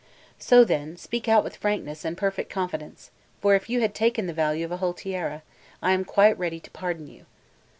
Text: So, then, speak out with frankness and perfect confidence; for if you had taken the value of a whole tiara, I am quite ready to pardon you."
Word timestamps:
So, 0.39 0.63
then, 0.65 0.97
speak 0.97 1.27
out 1.27 1.43
with 1.43 1.57
frankness 1.57 2.03
and 2.03 2.17
perfect 2.17 2.49
confidence; 2.49 3.11
for 3.39 3.53
if 3.53 3.69
you 3.69 3.81
had 3.81 3.93
taken 3.93 4.25
the 4.25 4.33
value 4.33 4.65
of 4.65 4.71
a 4.71 4.77
whole 4.77 4.95
tiara, 4.95 5.43
I 5.79 5.91
am 5.91 6.05
quite 6.05 6.39
ready 6.39 6.59
to 6.59 6.71
pardon 6.71 7.05
you." 7.05 7.27